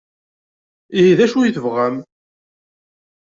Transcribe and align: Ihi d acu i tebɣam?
Ihi 0.97 1.13
d 1.17 1.19
acu 1.25 1.39
i 1.41 1.51
tebɣam? 1.55 1.95